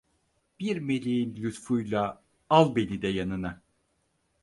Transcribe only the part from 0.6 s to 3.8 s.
meleğin lütfuyla al beni de yanına!